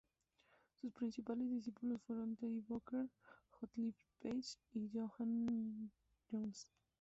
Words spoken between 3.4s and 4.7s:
Hot Lips Page